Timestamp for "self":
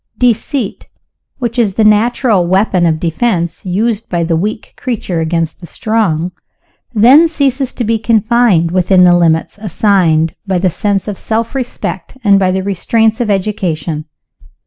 11.19-11.53